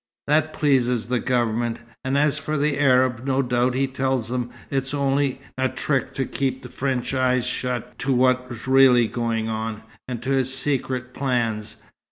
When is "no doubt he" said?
3.23-3.85